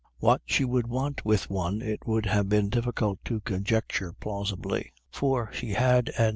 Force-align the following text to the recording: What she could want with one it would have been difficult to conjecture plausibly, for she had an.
What 0.17 0.41
she 0.47 0.65
could 0.65 0.87
want 0.87 1.23
with 1.25 1.51
one 1.51 1.83
it 1.83 2.07
would 2.07 2.25
have 2.25 2.49
been 2.49 2.69
difficult 2.69 3.19
to 3.25 3.39
conjecture 3.41 4.13
plausibly, 4.13 4.93
for 5.11 5.51
she 5.53 5.73
had 5.73 6.09
an. 6.17 6.29